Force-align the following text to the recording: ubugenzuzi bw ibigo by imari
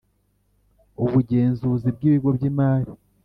ubugenzuzi 1.03 1.87
bw 1.95 2.01
ibigo 2.07 2.29
by 2.37 2.43
imari 2.49 2.91